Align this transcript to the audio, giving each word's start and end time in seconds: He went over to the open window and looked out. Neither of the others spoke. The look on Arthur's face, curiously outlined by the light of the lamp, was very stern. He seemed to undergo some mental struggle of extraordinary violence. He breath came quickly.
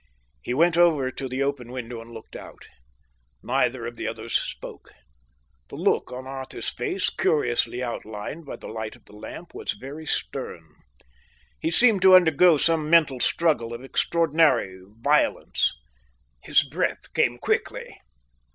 He 0.41 0.55
went 0.55 0.77
over 0.79 1.11
to 1.11 1.29
the 1.29 1.43
open 1.43 1.71
window 1.71 2.01
and 2.01 2.09
looked 2.09 2.35
out. 2.35 2.67
Neither 3.43 3.85
of 3.85 3.97
the 3.97 4.07
others 4.07 4.35
spoke. 4.35 4.89
The 5.69 5.75
look 5.75 6.11
on 6.11 6.25
Arthur's 6.25 6.69
face, 6.69 7.11
curiously 7.11 7.83
outlined 7.83 8.45
by 8.47 8.55
the 8.55 8.67
light 8.67 8.95
of 8.95 9.05
the 9.05 9.15
lamp, 9.15 9.53
was 9.53 9.73
very 9.73 10.07
stern. 10.07 10.73
He 11.59 11.69
seemed 11.69 12.01
to 12.01 12.15
undergo 12.15 12.57
some 12.57 12.89
mental 12.89 13.19
struggle 13.19 13.75
of 13.75 13.83
extraordinary 13.83 14.79
violence. 15.01 15.71
He 16.43 16.55
breath 16.67 17.13
came 17.13 17.37
quickly. 17.37 17.99